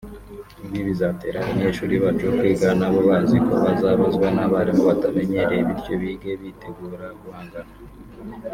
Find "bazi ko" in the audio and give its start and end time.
3.09-3.53